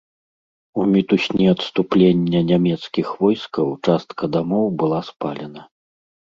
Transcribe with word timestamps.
У 0.79 0.85
мітусні 0.93 1.45
адступлення 1.55 2.41
нямецкіх 2.53 3.07
войскаў 3.21 3.67
частка 3.91 4.23
дамоў 4.39 4.65
была 4.83 4.99
спалена. 5.15 5.61